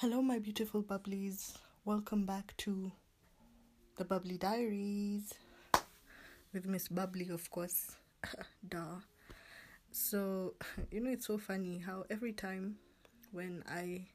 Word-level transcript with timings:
Hello, 0.00 0.20
my 0.20 0.38
beautiful 0.38 0.82
bubblies. 0.82 1.56
Welcome 1.86 2.26
back 2.26 2.54
to 2.58 2.92
the 3.96 4.04
Bubbly 4.04 4.36
Diaries 4.36 5.32
with 6.52 6.66
Miss 6.66 6.88
Bubbly, 6.88 7.30
of 7.30 7.50
course. 7.50 7.96
Duh. 8.68 9.00
So, 9.92 10.52
you 10.90 11.00
know, 11.00 11.10
it's 11.12 11.26
so 11.26 11.38
funny 11.38 11.78
how 11.78 12.04
every 12.10 12.34
time 12.34 12.76
when 13.32 13.64
I 13.66 14.08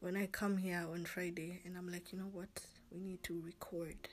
when 0.00 0.16
I 0.16 0.26
come 0.26 0.56
here 0.56 0.84
on 0.92 1.04
Friday 1.04 1.60
and 1.64 1.78
I'm 1.78 1.88
like, 1.88 2.12
you 2.12 2.18
know 2.18 2.30
what, 2.32 2.66
we 2.90 3.00
need 3.00 3.22
to 3.22 3.40
record, 3.46 4.08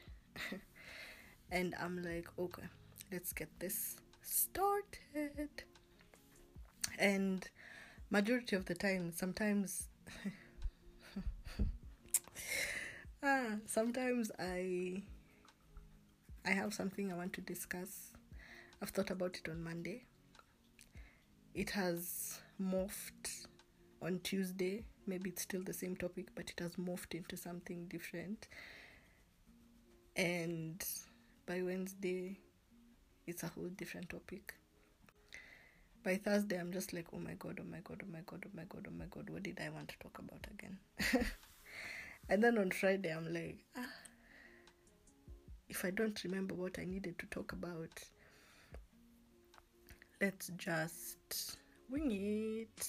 and 1.52 1.74
I'm 1.82 2.04
like, 2.04 2.28
okay, 2.38 2.68
let's 3.12 3.34
get 3.34 3.50
this 3.58 3.96
started. 4.22 5.50
And 7.00 7.50
majority 8.12 8.56
of 8.56 8.66
the 8.66 8.76
time, 8.76 9.12
sometimes 9.16 9.88
ah, 13.24 13.58
sometimes 13.66 14.32
I 14.40 15.04
I 16.46 16.52
have 16.52 16.74
something 16.74 17.12
I 17.12 17.16
want 17.16 17.34
to 17.34 17.42
discuss. 17.42 18.12
I've 18.82 18.90
thought 18.90 19.12
about 19.12 19.38
it 19.38 19.50
on 19.50 19.64
Monday. 19.64 20.06
It 21.54 21.70
has 21.72 22.40
morphed 22.60 23.46
on 24.02 24.20
Tuesday. 24.24 24.84
Maybe 25.06 25.30
it's 25.30 25.44
still 25.44 25.62
the 25.64 25.74
same 25.74 25.96
topic, 25.96 26.30
but 26.36 26.50
it 26.50 26.60
has 26.60 26.76
morphed 26.76 27.14
into 27.14 27.38
something 27.38 27.86
different. 27.88 28.48
And 30.16 30.84
by 31.46 31.62
Wednesday, 31.62 32.40
it's 33.28 33.44
a 33.44 33.48
whole 33.48 33.70
different 33.70 34.10
topic. 34.10 34.56
By 36.04 36.16
Thursday, 36.16 36.58
I'm 36.60 36.72
just 36.72 36.94
like, 36.94 37.06
oh 37.14 37.20
my 37.20 37.36
god, 37.36 37.60
oh 37.62 37.70
my 37.70 37.80
god, 37.84 38.02
oh 38.04 38.12
my 38.12 38.22
god, 38.26 38.46
oh 38.48 38.56
my 38.56 38.64
god, 38.68 38.88
oh 38.88 38.94
my 38.98 39.06
god, 39.06 39.30
what 39.30 39.44
did 39.44 39.60
I 39.64 39.70
want 39.70 39.90
to 39.90 40.00
talk 40.00 40.18
about 40.18 40.48
again? 40.52 40.80
and 42.32 42.42
then 42.42 42.58
on 42.58 42.72
Friday, 42.72 43.14
I'm 43.14 43.32
like, 43.34 43.58
ah, 43.78 43.86
if 45.68 45.84
I 45.84 45.92
don't 45.92 46.24
remember 46.24 46.56
what 46.56 46.80
I 46.80 46.86
needed 46.86 47.20
to 47.20 47.26
talk 47.26 47.52
about, 47.52 47.90
let's 50.22 50.48
just 50.56 51.58
wing 51.90 52.10
it. 52.12 52.88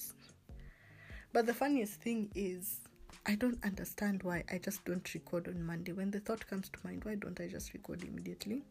But 1.32 1.46
the 1.46 1.54
funniest 1.54 2.00
thing 2.00 2.30
is, 2.36 2.82
I 3.26 3.34
don't 3.34 3.58
understand 3.64 4.22
why 4.22 4.44
I 4.52 4.58
just 4.58 4.84
don't 4.84 5.12
record 5.12 5.48
on 5.48 5.60
Monday. 5.60 5.92
When 5.92 6.12
the 6.12 6.20
thought 6.20 6.46
comes 6.46 6.68
to 6.68 6.78
mind, 6.84 7.04
why 7.04 7.16
don't 7.16 7.40
I 7.40 7.48
just 7.48 7.74
record 7.74 8.04
immediately? 8.04 8.62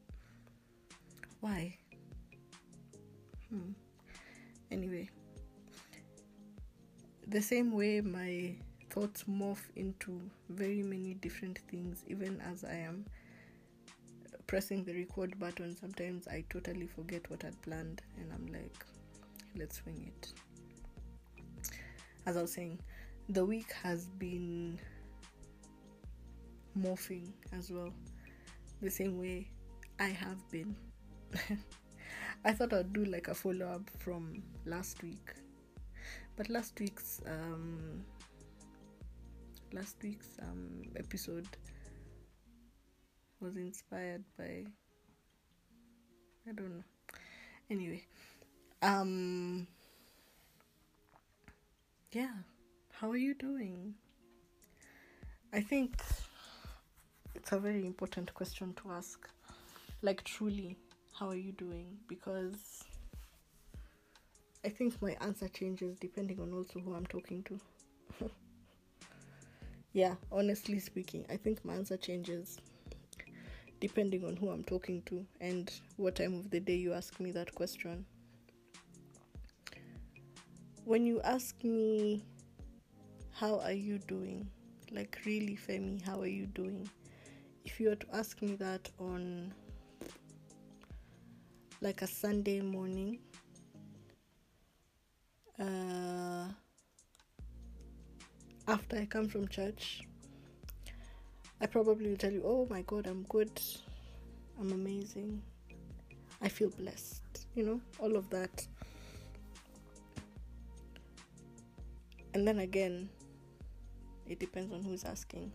Why? 1.41 1.75
Hmm. 3.49 3.71
Anyway, 4.71 5.09
the 7.27 7.41
same 7.41 7.73
way 7.73 7.99
my 7.99 8.55
thoughts 8.91 9.23
morph 9.23 9.69
into 9.77 10.21
very 10.49 10.83
many 10.83 11.13
different 11.15 11.59
things, 11.69 12.03
even 12.07 12.41
as 12.41 12.65
I 12.65 12.73
am 12.73 13.05
pressing 14.47 14.83
the 14.83 14.93
record 14.93 15.39
button, 15.39 15.77
sometimes 15.77 16.27
I 16.27 16.43
totally 16.49 16.87
forget 16.87 17.29
what 17.29 17.45
I'd 17.45 17.59
planned 17.61 18.01
and 18.17 18.31
I'm 18.33 18.47
like, 18.51 18.85
let's 19.55 19.77
swing 19.77 20.11
it. 20.11 20.33
As 22.25 22.35
I 22.35 22.41
was 22.41 22.51
saying, 22.51 22.79
the 23.29 23.45
week 23.45 23.71
has 23.81 24.07
been 24.07 24.77
morphing 26.77 27.29
as 27.53 27.71
well, 27.71 27.93
the 28.81 28.91
same 28.91 29.17
way 29.17 29.47
I 29.99 30.07
have 30.07 30.37
been. 30.51 30.75
I 32.45 32.51
thought 32.51 32.73
I'd 32.73 32.91
do 32.91 33.05
like 33.05 33.29
a 33.29 33.35
follow 33.35 33.67
up 33.67 33.89
from 33.99 34.43
last 34.65 35.01
week, 35.01 35.33
but 36.35 36.49
last 36.49 36.77
week's 36.79 37.21
um, 37.25 38.03
last 39.73 39.95
week's 40.03 40.37
um, 40.41 40.83
episode 40.97 41.47
was 43.39 43.55
inspired 43.55 44.23
by 44.37 44.65
I 46.47 46.53
don't 46.53 46.69
know. 46.69 46.83
Anyway, 47.69 48.03
um, 48.81 49.67
yeah, 52.11 52.33
how 52.91 53.09
are 53.11 53.17
you 53.17 53.33
doing? 53.35 53.93
I 55.53 55.61
think 55.61 56.01
it's 57.35 57.51
a 57.51 57.59
very 57.59 57.85
important 57.85 58.33
question 58.33 58.73
to 58.81 58.91
ask. 58.91 59.29
Like, 60.01 60.23
truly, 60.23 60.77
how 61.13 61.29
are 61.29 61.35
you 61.35 61.51
doing? 61.51 61.97
Because 62.07 62.83
I 64.65 64.69
think 64.69 65.01
my 65.01 65.15
answer 65.21 65.47
changes 65.47 65.97
depending 65.99 66.39
on 66.39 66.53
also 66.53 66.79
who 66.79 66.95
I'm 66.95 67.05
talking 67.05 67.43
to. 67.43 68.29
yeah, 69.93 70.15
honestly 70.31 70.79
speaking, 70.79 71.25
I 71.29 71.37
think 71.37 71.63
my 71.65 71.73
answer 71.75 71.97
changes 71.97 72.57
depending 73.79 74.23
on 74.23 74.37
who 74.37 74.49
I'm 74.49 74.63
talking 74.63 75.01
to 75.07 75.25
and 75.41 75.71
what 75.97 76.15
time 76.15 76.35
of 76.35 76.49
the 76.51 76.59
day 76.59 76.75
you 76.75 76.93
ask 76.93 77.19
me 77.19 77.31
that 77.31 77.53
question. 77.55 78.05
When 80.85 81.05
you 81.07 81.21
ask 81.21 81.63
me, 81.63 82.23
How 83.31 83.59
are 83.59 83.71
you 83.73 83.97
doing? 83.99 84.49
Like, 84.91 85.19
really, 85.25 85.57
Femi, 85.57 86.01
how 86.01 86.19
are 86.21 86.27
you 86.27 86.45
doing? 86.47 86.89
If 87.65 87.79
you 87.79 87.89
were 87.89 87.95
to 87.95 88.15
ask 88.15 88.41
me 88.41 88.55
that 88.57 88.89
on 88.99 89.53
like 91.81 92.01
a 92.01 92.07
Sunday 92.07 92.61
morning. 92.61 93.19
Uh, 95.59 96.20
after 98.71 98.95
I 98.95 99.05
come 99.05 99.27
from 99.27 99.49
church, 99.49 100.03
I 101.59 101.65
probably 101.65 102.09
will 102.09 102.15
tell 102.15 102.31
you, 102.31 102.41
oh 102.45 102.65
my 102.69 102.83
god, 102.83 103.05
I'm 103.05 103.23
good, 103.23 103.51
I'm 104.57 104.71
amazing, 104.71 105.41
I 106.41 106.47
feel 106.47 106.69
blessed, 106.69 107.47
you 107.53 107.65
know, 107.65 107.81
all 107.99 108.15
of 108.15 108.29
that. 108.29 108.65
And 112.33 112.47
then 112.47 112.59
again, 112.59 113.09
it 114.25 114.39
depends 114.39 114.71
on 114.71 114.83
who's 114.83 115.03
asking. 115.03 115.51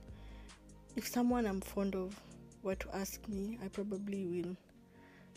If 0.94 1.08
someone 1.08 1.46
I'm 1.46 1.62
fond 1.62 1.94
of 1.94 2.20
were 2.62 2.74
to 2.74 2.94
ask 2.94 3.26
me, 3.28 3.58
I 3.64 3.68
probably 3.68 4.26
will 4.26 4.54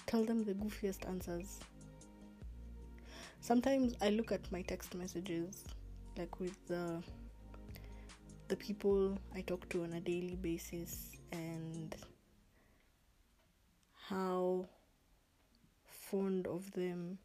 tell 0.06 0.26
them 0.26 0.44
the 0.44 0.54
goofiest 0.54 1.08
answers. 1.08 1.62
Sometimes 3.40 3.96
I 4.02 4.10
look 4.10 4.34
at 4.34 4.52
my 4.52 4.64
text 4.64 4.96
messages, 4.96 5.64
like 6.18 6.42
with 6.42 6.58
the 6.68 7.02
the 8.50 8.56
people 8.56 9.18
I 9.36 9.42
talk 9.42 9.70
to 9.70 9.84
on 9.84 9.94
a 9.94 10.02
daily 10.02 10.36
basis, 10.36 11.12
and 11.32 11.96
how 14.08 14.66
fond 15.86 16.48
of 16.48 16.72
them 16.72 17.20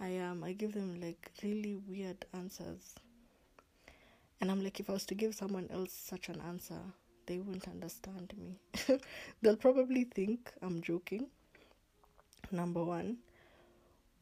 I 0.00 0.08
am. 0.08 0.44
I 0.44 0.52
give 0.52 0.72
them 0.72 1.00
like 1.00 1.30
really 1.42 1.76
weird 1.88 2.24
answers. 2.32 2.94
And 4.40 4.50
I'm 4.50 4.62
like, 4.62 4.78
if 4.78 4.88
I 4.90 4.92
was 4.92 5.06
to 5.06 5.14
give 5.14 5.34
someone 5.34 5.68
else 5.72 5.92
such 5.92 6.28
an 6.28 6.40
answer, 6.40 6.80
they 7.26 7.38
wouldn't 7.38 7.66
understand 7.68 8.32
me. 8.38 8.58
They'll 9.42 9.56
probably 9.56 10.04
think 10.04 10.52
I'm 10.62 10.82
joking 10.82 11.26
number 12.52 12.84
one, 12.84 13.16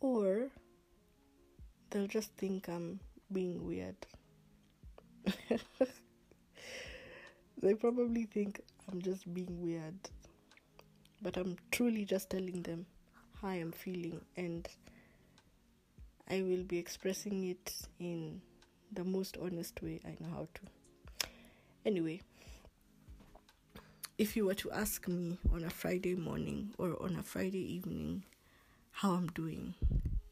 or 0.00 0.48
they'll 1.90 2.06
just 2.06 2.32
think 2.36 2.68
I'm 2.68 3.00
being 3.30 3.66
weird. 3.66 3.96
they 7.62 7.74
probably 7.74 8.24
think 8.24 8.60
I'm 8.90 9.00
just 9.00 9.32
being 9.32 9.62
weird, 9.62 9.94
but 11.22 11.36
I'm 11.36 11.56
truly 11.70 12.04
just 12.04 12.30
telling 12.30 12.62
them 12.62 12.86
how 13.40 13.48
I'm 13.48 13.70
feeling, 13.72 14.20
and 14.36 14.68
I 16.28 16.42
will 16.42 16.64
be 16.64 16.78
expressing 16.78 17.44
it 17.44 17.72
in 18.00 18.42
the 18.92 19.04
most 19.04 19.36
honest 19.40 19.80
way 19.80 20.00
I 20.04 20.16
know 20.20 20.30
how 20.30 20.48
to. 20.54 21.28
Anyway, 21.86 22.20
if 24.18 24.36
you 24.36 24.46
were 24.46 24.54
to 24.54 24.70
ask 24.72 25.06
me 25.06 25.38
on 25.52 25.64
a 25.64 25.70
Friday 25.70 26.16
morning 26.16 26.74
or 26.78 27.00
on 27.00 27.16
a 27.16 27.22
Friday 27.22 27.74
evening 27.74 28.24
how 28.90 29.12
I'm 29.12 29.28
doing, 29.28 29.74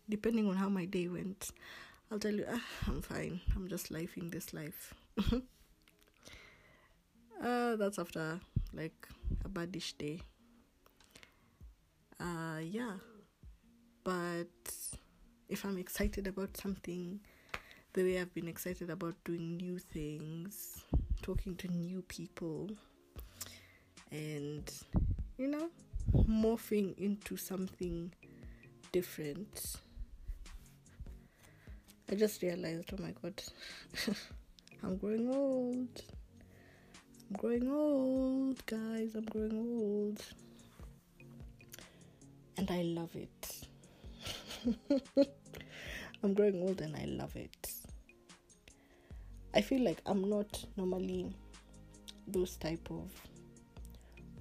depending 0.09 0.49
on 0.49 0.57
how 0.57 0.69
my 0.69 0.85
day 0.85 1.07
went, 1.07 1.51
I'll 2.11 2.19
tell 2.19 2.35
you, 2.35 2.45
ah, 2.53 2.63
I'm 2.89 3.03
fine. 3.03 3.41
I'm 3.55 3.69
just 3.69 3.93
living 3.93 4.31
this 4.31 4.53
life. 4.53 4.95
uh, 7.41 7.77
that's 7.77 7.99
after 7.99 8.41
like 8.73 9.09
a 9.45 9.49
baddish 9.49 9.97
day. 9.99 10.21
Uh, 12.19 12.59
yeah. 12.63 12.95
But 14.05 14.49
if 15.49 15.65
I'm 15.65 15.79
excited 15.79 16.27
about 16.27 16.57
something, 16.57 17.21
the 17.93 18.03
way 18.03 18.21
I've 18.21 18.35
been 18.35 18.49
excited 18.49 18.91
about 18.91 19.15
doing 19.25 19.57
new 19.57 19.79
things, 19.79 20.85
talking 21.23 21.57
to 21.57 21.69
new 21.69 22.03
people, 22.03 22.71
and 24.11 24.71
you 25.39 25.47
know 25.47 25.69
morphing 26.29 26.97
into 26.99 27.37
something 27.37 28.13
different 28.91 29.77
i 32.11 32.15
just 32.15 32.43
realized 32.43 32.91
oh 32.93 33.03
my 33.03 33.13
god 33.23 33.43
I'm 34.83 34.97
growing 34.97 35.29
old. 35.29 36.03
I'm 37.31 37.37
growing 37.37 37.71
old, 37.71 38.67
guys. 38.67 39.15
I'm 39.15 39.25
growing 39.27 39.57
old. 39.57 40.21
And 42.57 42.69
I 42.69 42.83
love 42.83 43.15
it. 43.15 43.69
I'm 46.25 46.35
growing 46.35 46.61
old 46.61 46.81
and 46.81 46.97
I 46.97 47.05
love 47.05 47.37
it. 47.37 47.71
I 49.55 49.61
feel 49.61 49.85
like 49.85 50.01
I'm 50.07 50.29
not 50.29 50.65
normally 50.77 51.31
those 52.27 52.57
type 52.57 52.89
of 52.91 53.09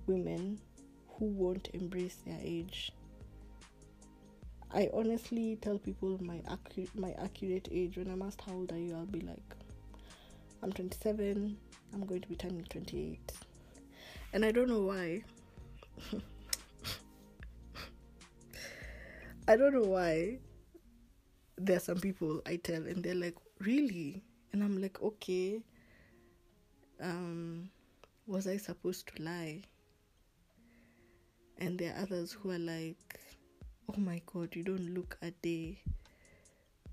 women 0.07 0.59
who 1.09 1.25
won't 1.25 1.69
embrace 1.73 2.17
their 2.25 2.39
age. 2.41 2.91
I 4.71 4.89
honestly 4.95 5.59
tell 5.61 5.77
people 5.77 6.17
my 6.23 6.41
accurate 6.49 6.95
my 6.95 7.13
accurate 7.23 7.67
age 7.71 7.97
when 7.97 8.09
I'm 8.09 8.23
asked 8.23 8.41
how 8.41 8.53
old 8.53 8.71
are 8.71 8.79
you, 8.79 8.95
I'll 8.95 9.05
be 9.05 9.21
like, 9.21 9.55
I'm 10.63 10.71
27. 10.71 11.55
I'm 11.93 12.05
going 12.05 12.21
to 12.21 12.27
be 12.27 12.35
turning 12.35 12.63
28, 12.65 13.31
and 14.33 14.45
I 14.45 14.51
don't 14.51 14.69
know 14.69 14.81
why. 14.81 15.23
I 19.47 19.55
don't 19.55 19.73
know 19.73 19.89
why. 19.89 20.39
There 21.57 21.77
are 21.77 21.79
some 21.79 21.99
people 21.99 22.41
I 22.45 22.57
tell, 22.57 22.83
and 22.85 23.03
they're 23.03 23.15
like, 23.15 23.35
"Really?" 23.59 24.23
And 24.53 24.63
I'm 24.63 24.81
like, 24.81 25.01
"Okay." 25.01 25.61
Um, 27.01 27.69
was 28.27 28.45
I 28.45 28.57
supposed 28.57 29.07
to 29.15 29.23
lie? 29.23 29.63
And 31.57 31.79
there 31.79 31.93
are 31.95 32.03
others 32.03 32.31
who 32.31 32.51
are 32.51 32.59
like, 32.59 33.19
oh 33.89 33.99
my 33.99 34.21
god, 34.31 34.55
you 34.55 34.63
don't 34.63 34.93
look 34.93 35.17
a 35.21 35.31
day 35.31 35.79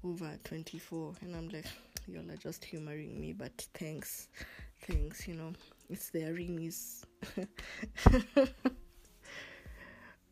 over 0.02 0.30
24. 0.44 1.12
And 1.20 1.36
I'm 1.36 1.48
like, 1.50 1.66
y'all 2.06 2.30
are 2.30 2.36
just 2.36 2.64
humoring 2.64 3.20
me, 3.20 3.32
but 3.32 3.52
thanks, 3.74 4.28
thanks, 4.86 5.26
you 5.26 5.34
know, 5.34 5.52
it's 5.90 6.10
the 6.10 6.20
Arimis. 6.20 7.04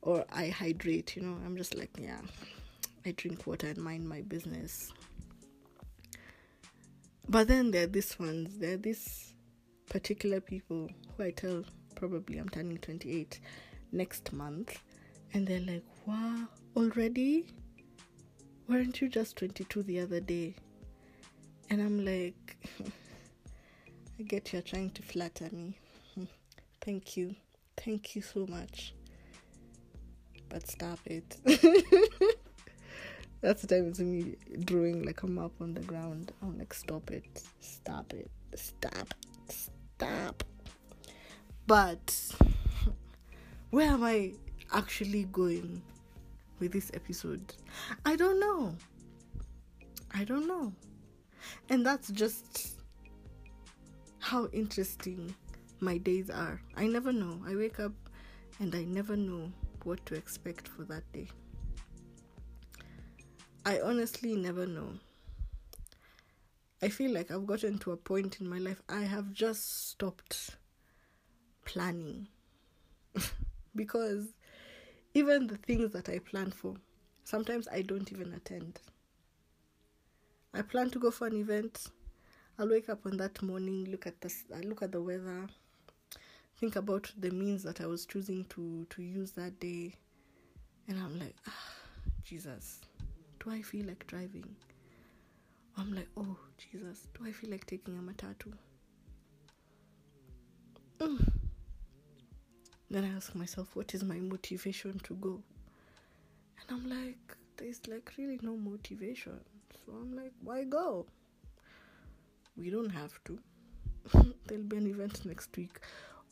or 0.03 0.25
I 0.33 0.49
hydrate, 0.49 1.17
you 1.17 1.23
know, 1.23 1.37
I'm 1.45 1.56
just 1.56 1.75
like, 1.75 1.91
yeah, 1.99 2.21
I 3.05 3.12
drink 3.12 3.47
water 3.47 3.69
and 3.69 3.79
mind 3.79 4.09
my 4.09 4.21
business. 4.23 4.93
But 7.29 7.49
then 7.49 7.71
there 7.71 7.85
are 7.85 7.89
these 7.89 8.19
ones, 8.19 8.59
there 8.59 8.75
are 8.75 8.79
these 8.79 9.35
particular 9.89 10.41
people 10.41 10.91
who 11.17 11.25
I 11.25 11.31
tell 11.31 11.65
probably 11.95 12.39
I'm 12.39 12.49
turning 12.49 12.79
28 12.79 13.41
next 13.93 14.33
month, 14.33 14.79
and 15.33 15.47
they're 15.47 15.61
like, 15.61 15.85
wow, 16.06 16.47
already? 16.77 17.47
Weren't 18.69 19.01
you 19.01 19.09
just 19.09 19.37
22 19.37 19.83
the 19.85 20.01
other 20.01 20.21
day? 20.21 20.55
And 21.71 21.81
I'm 21.81 22.05
like, 22.05 22.56
I 24.19 24.22
get 24.22 24.52
you're 24.52 24.62
trying 24.62 24.90
to 24.90 25.02
flatter 25.02 25.49
me. 25.50 25.76
Hmm. 26.14 26.25
Thank 26.81 27.16
you. 27.16 27.34
Thank 27.76 28.14
you 28.14 28.22
so 28.22 28.46
much. 28.46 28.94
But 30.49 30.70
stop 30.70 31.00
it. 31.06 31.37
That's 33.40 33.62
the 33.62 33.66
time 33.66 33.88
it's 33.88 33.99
me 33.99 34.37
drawing 34.64 35.02
like 35.02 35.22
a 35.25 35.26
map 35.26 35.50
on 35.61 35.75
the 35.75 35.81
ground. 35.81 36.31
I'm 36.43 36.56
like, 36.56 36.72
stop 36.72 37.11
it. 37.11 37.43
Stop 37.58 38.12
it. 38.12 38.31
Stop. 38.55 39.14
Stop. 39.49 40.44
But 41.67 42.37
where 43.70 43.88
am 43.88 44.05
I 44.05 44.34
actually 44.72 45.25
going 45.25 45.82
with 46.60 46.72
this 46.72 46.93
episode? 46.94 47.52
I 48.06 48.14
don't 48.14 48.38
know. 48.38 48.76
I 50.14 50.22
don't 50.22 50.46
know. 50.46 50.72
And 51.69 51.84
that's 51.84 52.10
just 52.10 52.74
how 54.34 54.48
interesting 54.52 55.32
my 55.78 55.96
days 55.96 56.28
are. 56.28 56.60
I 56.76 56.88
never 56.88 57.12
know. 57.12 57.40
I 57.46 57.54
wake 57.54 57.78
up 57.78 57.92
and 58.58 58.75
I 58.75 58.82
never 58.82 59.14
know 59.16 59.52
what 59.84 60.04
to 60.06 60.16
expect 60.16 60.66
for 60.66 60.82
that 60.86 61.04
day. 61.12 61.28
I 63.64 63.78
honestly 63.78 64.34
never 64.34 64.66
know. 64.66 64.94
I 66.82 66.88
feel 66.88 67.12
like 67.12 67.31
I've 67.31 67.46
gotten 67.46 67.78
to 67.78 67.92
a 67.92 67.96
point 67.96 68.40
in 68.40 68.48
my 68.48 68.58
life 68.58 68.82
I 68.88 69.02
have 69.02 69.32
just 69.32 69.90
stopped 69.90 70.56
planning 71.64 72.26
because 73.76 74.34
even 75.14 75.46
the 75.46 75.58
things 75.58 75.92
that 75.92 76.08
I 76.08 76.19
plan 76.19 76.50
for, 76.50 76.75
sometimes 77.22 77.69
I 77.69 77.82
don't 77.82 78.10
even 78.10 78.32
attend. 78.32 78.81
I 80.52 80.62
plan 80.62 80.90
to 80.90 80.98
go 80.98 81.12
for 81.12 81.28
an 81.28 81.36
event. 81.36 81.86
I'll 82.59 82.69
wake 82.69 82.89
up 82.89 83.05
on 83.06 83.17
that 83.17 83.43
morning, 83.43 83.87
look 83.91 84.06
at 84.06 84.21
the 84.21 84.33
look 84.62 84.83
at 84.83 84.93
the 84.93 85.03
weather, 85.03 85.49
think 86.59 86.77
about 86.77 87.11
the 87.19 87.31
means 87.31 87.62
that 87.65 87.81
I 87.81 87.87
was 87.87 88.06
choosing 88.06 88.45
to 88.51 88.87
to 88.91 89.03
use 89.03 89.33
that 89.33 89.59
day, 89.59 89.95
and 90.89 90.99
I'm 90.99 91.19
like, 91.19 91.35
ah, 91.49 91.73
Jesus, 92.23 92.81
do 93.41 93.51
I 93.51 93.62
feel 93.62 93.87
like 93.87 94.06
driving? 94.06 94.55
I'm 95.77 95.93
like, 95.95 96.09
oh 96.17 96.37
Jesus, 96.56 97.09
do 97.19 97.27
I 97.27 97.33
feel 97.33 97.51
like 97.51 97.67
taking 97.67 97.99
a 97.99 98.03
matatu? 98.03 98.53
Mm. 101.01 101.33
Then 102.91 103.05
I 103.05 103.17
ask 103.17 103.35
myself, 103.35 103.75
what 103.75 103.93
is 103.95 104.05
my 104.05 104.21
motivation 104.21 105.01
to 105.01 105.15
go? 105.15 105.43
And 106.61 106.71
I'm 106.71 106.89
like, 106.89 107.37
there's 107.56 107.81
like 107.89 108.12
really 108.17 108.39
no 108.43 108.56
motivation. 108.56 109.41
So 109.85 109.93
I'm 109.93 110.15
like, 110.15 110.33
why 110.43 110.62
go? 110.65 111.06
We 112.56 112.71
don't 112.71 112.91
have 112.91 113.19
to. 113.25 113.39
there'll 114.47 114.65
be 114.65 114.77
an 114.77 114.87
event 114.87 115.25
next 115.25 115.56
week, 115.56 115.81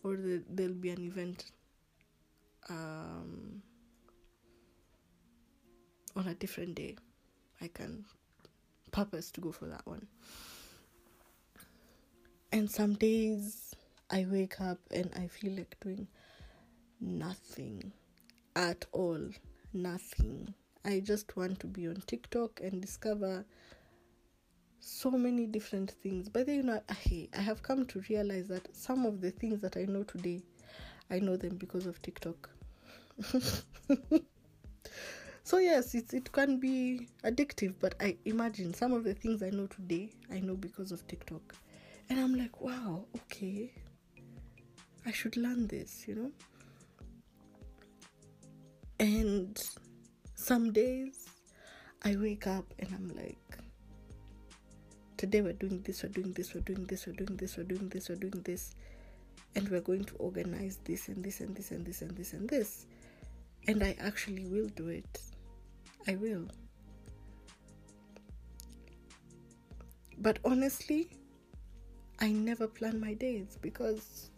or 0.04 0.16
the, 0.16 0.42
there'll 0.48 0.74
be 0.74 0.90
an 0.90 1.02
event 1.02 1.50
um, 2.68 3.62
on 6.16 6.28
a 6.28 6.34
different 6.34 6.74
day. 6.74 6.96
I 7.60 7.68
can 7.68 8.04
purpose 8.90 9.30
to 9.32 9.40
go 9.40 9.52
for 9.52 9.66
that 9.66 9.86
one. 9.86 10.06
And 12.52 12.70
some 12.70 12.94
days 12.94 13.74
I 14.10 14.26
wake 14.30 14.60
up 14.60 14.78
and 14.90 15.10
I 15.16 15.26
feel 15.26 15.52
like 15.52 15.76
doing 15.80 16.06
nothing 17.00 17.92
at 18.54 18.84
all. 18.92 19.20
Nothing. 19.72 20.52
I 20.84 21.00
just 21.00 21.34
want 21.36 21.60
to 21.60 21.66
be 21.66 21.88
on 21.88 22.02
TikTok 22.06 22.60
and 22.62 22.82
discover 22.82 23.46
so 24.82 25.10
many 25.10 25.46
different 25.46 25.92
things. 26.02 26.28
But 26.28 26.48
you 26.48 26.62
know, 26.62 26.80
I, 26.88 27.28
I 27.36 27.40
have 27.40 27.62
come 27.62 27.86
to 27.86 28.02
realize 28.10 28.48
that 28.48 28.74
some 28.74 29.06
of 29.06 29.20
the 29.20 29.30
things 29.30 29.60
that 29.60 29.76
I 29.76 29.84
know 29.84 30.02
today, 30.02 30.42
I 31.10 31.20
know 31.20 31.36
them 31.36 31.56
because 31.56 31.86
of 31.86 32.02
TikTok. 32.02 32.50
so 35.44 35.58
yes, 35.58 35.94
it 35.94 36.12
it 36.12 36.32
can 36.32 36.58
be 36.58 37.08
addictive, 37.22 37.74
but 37.80 37.94
I 38.00 38.16
imagine 38.24 38.74
some 38.74 38.92
of 38.92 39.04
the 39.04 39.14
things 39.14 39.42
I 39.42 39.50
know 39.50 39.66
today, 39.68 40.10
I 40.30 40.40
know 40.40 40.56
because 40.56 40.90
of 40.90 41.06
TikTok. 41.06 41.54
And 42.10 42.18
I'm 42.18 42.34
like, 42.34 42.60
wow, 42.60 43.04
okay. 43.16 43.72
I 45.06 45.12
should 45.12 45.36
learn 45.36 45.66
this, 45.68 46.06
you 46.06 46.14
know? 46.14 46.30
And 48.98 49.58
some 50.34 50.72
days 50.72 51.28
I 52.02 52.16
wake 52.16 52.46
up 52.46 52.72
and 52.78 52.88
I'm 52.94 53.08
like, 53.16 53.61
today 55.22 55.40
we're 55.40 55.52
doing 55.52 55.80
this, 55.82 56.02
we're 56.02 56.08
doing 56.08 56.32
this, 56.32 56.52
we're 56.52 56.62
doing 56.62 56.84
this, 56.86 57.06
we're 57.06 57.12
doing 57.12 57.36
this, 57.36 57.56
we're 57.56 57.62
doing 57.62 57.88
this, 57.90 58.08
we're 58.08 58.16
doing 58.16 58.42
this, 58.42 58.74
and 59.54 59.68
we're 59.68 59.80
going 59.80 60.02
to 60.02 60.16
organize 60.16 60.80
this 60.82 61.06
and 61.06 61.22
this 61.22 61.38
and 61.38 61.54
this 61.54 61.70
and 61.70 61.86
this 61.86 62.02
and 62.02 62.10
this 62.16 62.32
and 62.32 62.50
this. 62.50 62.86
And 63.68 63.84
I 63.84 63.94
actually 64.00 64.46
will 64.46 64.66
do 64.70 64.88
it. 64.88 65.20
I 66.08 66.16
will. 66.16 66.48
But 70.18 70.40
honestly, 70.44 71.08
I 72.18 72.32
never 72.32 72.66
plan 72.66 72.98
my 72.98 73.14
days 73.14 73.56
because 73.62 74.28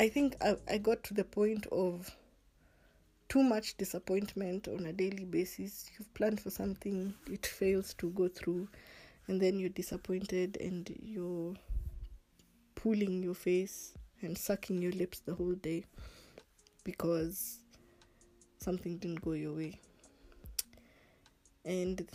I 0.00 0.08
think 0.08 0.34
I, 0.40 0.56
I 0.68 0.78
got 0.78 1.04
to 1.04 1.14
the 1.14 1.22
point 1.22 1.66
of 1.66 2.10
too 3.28 3.42
much 3.42 3.76
disappointment 3.76 4.68
on 4.68 4.86
a 4.86 4.92
daily 4.92 5.24
basis. 5.24 5.90
You've 5.98 6.12
planned 6.14 6.40
for 6.40 6.50
something, 6.50 7.14
it 7.30 7.46
fails 7.46 7.94
to 7.94 8.10
go 8.10 8.28
through, 8.28 8.68
and 9.26 9.40
then 9.40 9.58
you're 9.58 9.68
disappointed 9.68 10.56
and 10.60 10.90
you're 11.02 11.54
pulling 12.74 13.22
your 13.22 13.34
face 13.34 13.92
and 14.22 14.36
sucking 14.36 14.80
your 14.80 14.92
lips 14.92 15.20
the 15.20 15.34
whole 15.34 15.54
day 15.54 15.84
because 16.84 17.58
something 18.58 18.96
didn't 18.98 19.22
go 19.22 19.32
your 19.32 19.54
way. 19.54 19.78
And 21.64 22.08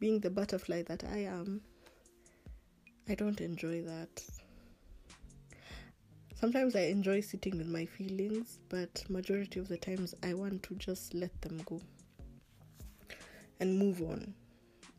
being 0.00 0.20
the 0.20 0.30
butterfly 0.30 0.82
that 0.84 1.04
I 1.04 1.18
am, 1.24 1.60
I 3.08 3.14
don't 3.14 3.40
enjoy 3.40 3.82
that 3.82 4.24
sometimes 6.44 6.76
I 6.76 6.80
enjoy 6.80 7.22
sitting 7.22 7.56
with 7.56 7.68
my 7.68 7.86
feelings, 7.86 8.58
but 8.68 9.02
majority 9.08 9.60
of 9.60 9.66
the 9.66 9.78
times 9.78 10.14
I 10.22 10.34
want 10.34 10.62
to 10.64 10.74
just 10.74 11.14
let 11.14 11.40
them 11.40 11.58
go 11.64 11.80
and 13.60 13.78
move 13.78 14.02
on. 14.02 14.34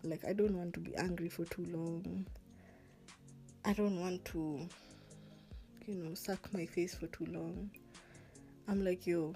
Like, 0.02 0.26
I 0.26 0.34
don't 0.34 0.58
want 0.58 0.74
to 0.74 0.80
be 0.80 0.96
angry 0.96 1.30
for 1.30 1.46
too 1.46 1.64
long. 1.70 2.26
I 3.64 3.74
don't 3.74 4.00
want 4.00 4.26
to, 4.26 4.68
you 5.86 5.94
know, 5.94 6.16
suck 6.16 6.52
my 6.52 6.66
face 6.66 6.96
for 6.96 7.06
too 7.06 7.28
long. 7.28 7.70
I'm 8.68 8.84
like, 8.84 9.06
yo, 9.06 9.36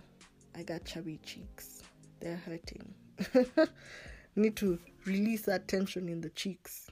I 0.55 0.63
got 0.63 0.85
chubby 0.85 1.19
cheeks. 1.23 1.83
They're 2.21 2.37
hurting. 2.37 2.91
Need 4.35 4.55
to 4.55 4.79
release 5.05 5.43
that 5.43 5.67
tension 5.67 6.09
in 6.09 6.21
the 6.21 6.29
cheeks. 6.31 6.89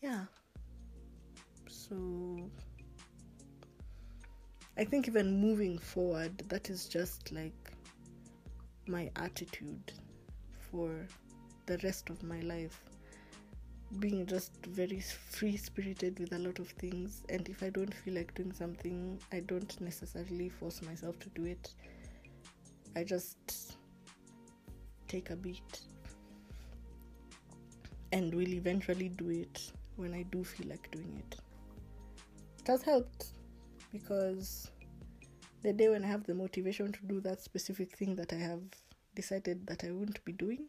Yeah. 0.00 0.24
So 1.68 2.50
I 4.76 4.84
think 4.84 5.06
even 5.06 5.38
moving 5.38 5.78
forward, 5.78 6.38
that 6.48 6.70
is 6.70 6.88
just 6.88 7.30
like 7.30 7.72
my 8.86 9.10
attitude 9.16 9.92
for 10.70 11.06
the 11.66 11.78
rest 11.84 12.08
of 12.08 12.22
my 12.22 12.40
life. 12.40 12.80
Being 13.98 14.24
just 14.24 14.52
very 14.66 15.00
free 15.00 15.58
spirited 15.58 16.18
with 16.18 16.32
a 16.32 16.38
lot 16.38 16.58
of 16.58 16.68
things 16.68 17.22
and 17.28 17.46
if 17.50 17.62
i 17.62 17.68
don't 17.68 17.92
feel 17.92 18.14
like 18.14 18.34
doing 18.34 18.50
something 18.50 19.20
i 19.32 19.40
don't 19.40 19.78
necessarily 19.82 20.48
force 20.48 20.80
myself 20.80 21.18
to 21.18 21.28
do 21.30 21.44
it. 21.44 21.74
I 22.96 23.04
just 23.04 23.76
take 25.08 25.28
a 25.28 25.36
beat 25.36 25.80
and 28.12 28.34
will 28.34 28.48
eventually 28.48 29.10
do 29.10 29.28
it 29.28 29.70
when 29.96 30.14
i 30.14 30.22
do 30.22 30.42
feel 30.42 30.68
like 30.68 30.90
doing 30.90 31.22
it. 31.28 31.38
It 32.60 32.68
has 32.68 32.82
helped 32.82 33.34
because 33.92 34.70
the 35.62 35.72
day 35.72 35.88
when 35.88 36.04
i 36.04 36.06
have 36.06 36.24
the 36.24 36.34
motivation 36.34 36.90
to 36.92 37.00
do 37.06 37.20
that 37.20 37.40
specific 37.40 37.96
thing 37.96 38.16
that 38.16 38.32
i 38.32 38.36
have 38.36 38.62
decided 39.14 39.66
that 39.66 39.84
i 39.84 39.90
won't 39.90 40.24
be 40.24 40.32
doing 40.32 40.64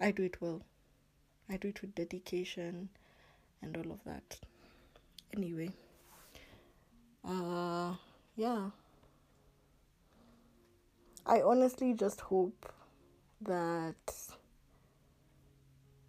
i 0.00 0.10
do 0.10 0.22
it 0.22 0.40
well 0.40 0.62
I 1.50 1.56
do 1.56 1.68
it 1.68 1.80
with 1.80 1.94
dedication 1.94 2.90
and 3.62 3.76
all 3.76 3.92
of 3.92 4.04
that. 4.04 4.38
Anyway, 5.34 5.70
uh, 7.24 7.94
yeah. 8.36 8.70
I 11.24 11.42
honestly 11.42 11.94
just 11.94 12.20
hope 12.20 12.70
that 13.40 13.96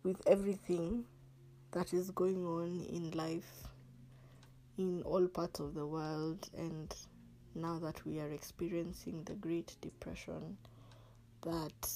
with 0.03 0.21
everything 0.27 1.05
that 1.71 1.93
is 1.93 2.11
going 2.11 2.45
on 2.45 2.81
in 2.89 3.11
life, 3.11 3.67
in 4.79 5.01
all 5.03 5.27
parts 5.27 5.59
of 5.59 5.73
the 5.73 5.85
world, 5.85 6.49
and 6.57 6.95
now 7.53 7.77
that 7.79 8.05
we 8.05 8.17
are 8.21 8.31
experiencing 8.31 9.21
the 9.25 9.33
Great 9.33 9.75
Depression, 9.81 10.57
that 11.41 11.89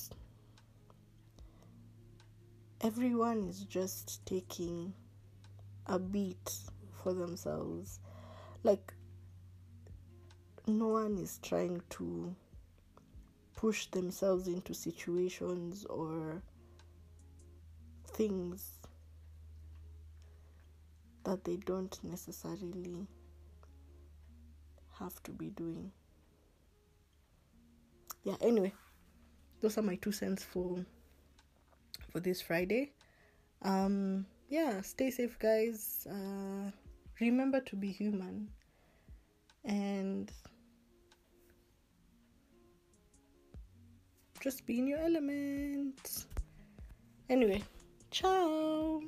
everyone 2.82 3.48
is 3.48 3.62
just 3.62 4.26
taking 4.26 4.94
a 5.88 5.98
beat 5.98 6.52
for 7.02 7.14
themselves. 7.14 8.02
Like, 8.64 8.94
no 10.68 10.90
one 10.90 11.18
is 11.18 11.40
trying 11.42 11.82
to 11.92 12.36
push 13.56 13.86
themselves 13.88 14.50
into 14.50 14.74
situations 14.74 15.86
or 15.86 16.42
things 18.08 18.80
that 21.24 21.44
they 21.44 21.58
don't 21.58 21.98
necessarily 22.04 23.08
have 25.00 25.22
to 25.24 25.32
be 25.32 25.50
doing. 25.50 25.92
Yeah, 28.24 28.36
anyway, 28.42 28.74
those 29.62 29.78
are 29.78 29.82
my 29.82 29.96
two 29.96 30.12
cents 30.12 30.44
for 30.44 30.86
for 32.12 32.20
this 32.20 32.42
Friday. 32.42 32.92
Um, 33.64 34.26
yeah, 34.50 34.82
stay 34.82 35.10
safe, 35.12 35.38
guys. 35.40 36.08
Uh, 36.10 36.72
remember 37.20 37.60
to 37.62 37.76
be 37.76 37.92
human 37.92 38.50
and 39.66 40.32
just 44.40 44.66
be 44.66 44.80
in 44.80 44.88
your 44.88 45.00
element. 45.00 46.26
Anyway, 47.30 47.64
ciao. 48.12 49.02